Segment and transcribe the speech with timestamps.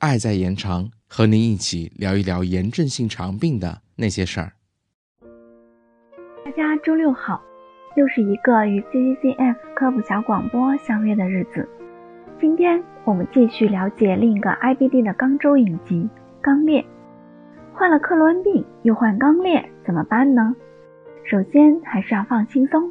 [0.00, 4.52] 爱在延长，和您一起聊一聊炎症性肠病的那些事儿。
[6.44, 7.42] 大家周六好，
[7.94, 11.68] 又是一个与 CCCF 科普小广播相约的日子。
[12.40, 16.08] 今天我们继续了解另一个 IBD 的肛周隐疾——
[16.42, 16.84] 肛裂。
[17.74, 20.56] 患了克罗恩病又患肛裂，怎么办呢？
[21.24, 22.90] 首先还是要放轻松，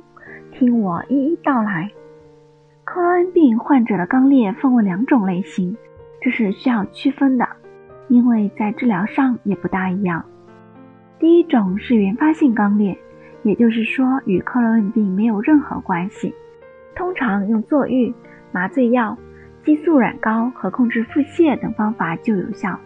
[0.52, 1.90] 听我一一道来。
[2.98, 5.78] 克罗恩病患者的肛裂分为两种类型。
[6.20, 7.48] 这是需要区分的，
[8.08, 10.26] 因为在治疗上也不大一样。
[11.20, 12.98] 第一种是原发性肛裂，
[13.44, 16.34] 也就是说与克罗恩病没有任何关系，
[16.96, 18.12] 通常用坐浴、
[18.52, 19.16] 麻醉药、
[19.64, 22.80] 激素软膏和控制腹泻等方法就有效。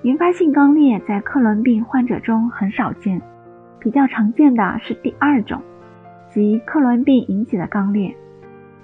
[0.00, 3.20] 原发性肛裂在克罗恩病患者中很少见，
[3.78, 5.60] 比较常见的是第二种，
[6.30, 8.16] 即克罗恩病引起的肛裂。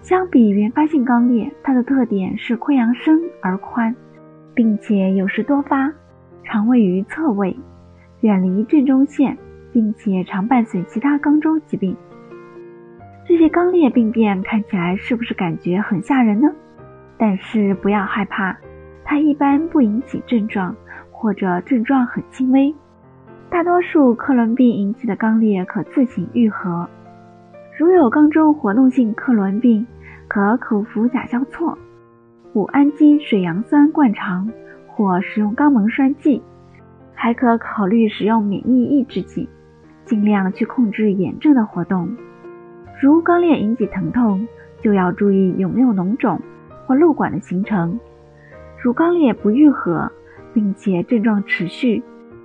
[0.04, 3.96] 相比原发性肛裂，它的特点是溃疡深而宽，
[4.52, 5.90] 并且有时多发，
[6.42, 7.56] 常位于侧位，
[8.20, 9.34] 远离正中线，
[9.73, 11.96] 并且常伴随其他肛周疾病。
[13.26, 16.52] 这些肛裂病变看起来是不是感觉很吓人呢？
[17.16, 18.54] 但是不要害怕，
[19.07, 20.76] 它一般不引起症状，
[21.10, 22.74] 或者症状很轻微。
[23.48, 26.86] 大多数克伦病引起的肛裂可自行愈合。
[27.79, 29.84] 如有肛周活动性克伦病，
[30.28, 31.76] 可口服甲硝唑、
[32.54, 34.50] 五氨基水杨酸灌肠，
[34.86, 36.42] 或使用肛门栓剂，
[37.14, 39.48] 还可考虑使用免疫抑制剂，
[40.04, 42.08] 尽量去控制炎症的活动。
[43.00, 44.46] 如肛裂引起疼痛，
[44.80, 46.40] 就要注意有没有脓肿
[46.86, 47.98] 或瘘管的形成。
[48.82, 50.10] 如肛裂不愈合，
[50.52, 52.02] 并且症状持续，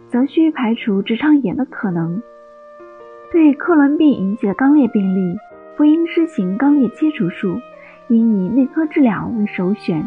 [0.07, 2.21] 则需排除直肠炎的可能。
[3.31, 5.37] 对克伦病引起的肛裂病例，
[5.79, 7.57] 不应施行肛裂切除术，
[8.09, 10.05] 应以内科治疗为首选。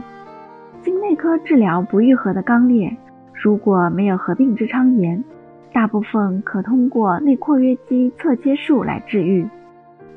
[0.83, 2.95] 经内科治疗不愈合的肛裂，
[3.33, 5.25] 如果没有合并直肠炎，
[5.73, 9.49] 大部分可通过内括约肌侧切术来治愈，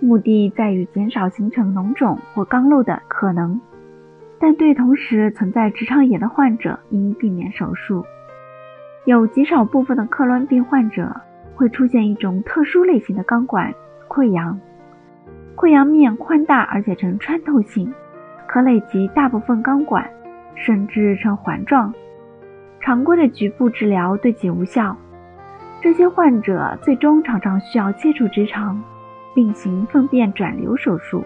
[0.01, 3.61] 目的在于减少形成脓肿或肛瘘的可能。
[4.37, 8.03] 但对同时存在直肠炎的患者，应避免手术。
[9.05, 11.15] 有极少部分的克伦病患者。
[11.55, 13.73] 会出现一种特殊类型的肛管
[14.09, 14.59] 溃疡，
[15.55, 17.93] 溃疡面宽大而且呈穿透性，
[18.47, 20.09] 可累及大部分肛管，
[20.55, 21.93] 甚至呈环状。
[22.81, 24.95] 常规的局部治疗对其无效，
[25.81, 28.81] 这些患者最终常常需要切除直肠，
[29.33, 31.23] 并行粪便转流手术。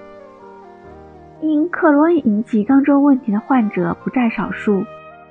[1.41, 4.83] 因克罗恩引起肛周问题的患者不在少数，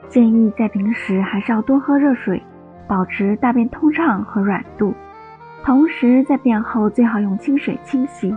[0.08, 2.42] 建议在平时还是要多喝热水。
[2.88, 4.94] 保持大便通畅和软度，
[5.62, 8.34] 同时在便后最好用清水清洗，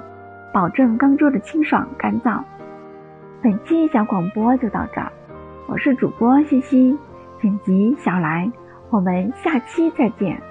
[0.54, 2.42] 保证肛周的清爽干燥。
[3.42, 5.12] 本期小广播就到这儿，
[5.68, 6.98] 我是主播西西，
[7.42, 8.52] 剪辑小来，
[8.90, 10.51] 我们下期再见。